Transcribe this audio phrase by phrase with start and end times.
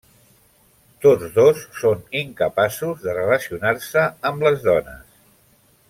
[1.05, 5.07] Tots dos són incapaços de relacionar-se amb les dones.